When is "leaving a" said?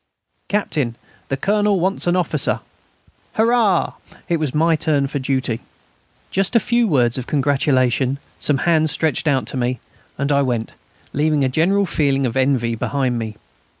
11.13-11.49